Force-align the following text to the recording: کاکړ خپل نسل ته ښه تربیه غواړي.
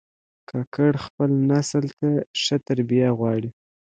کاکړ 0.49 0.91
خپل 1.05 1.29
نسل 1.51 1.85
ته 1.99 2.09
ښه 2.41 2.55
تربیه 2.67 3.09
غواړي. 3.17 3.49